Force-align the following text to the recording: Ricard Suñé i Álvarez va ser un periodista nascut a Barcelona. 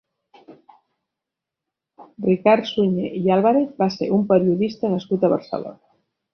Ricard 2.27 2.65
Suñé 2.71 3.13
i 3.21 3.31
Álvarez 3.37 3.79
va 3.85 3.91
ser 3.99 4.11
un 4.19 4.27
periodista 4.35 4.95
nascut 4.97 5.29
a 5.31 5.35
Barcelona. 5.39 5.81